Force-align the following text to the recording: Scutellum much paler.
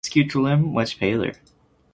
Scutellum 0.03 0.71
much 0.73 0.97
paler. 0.99 1.33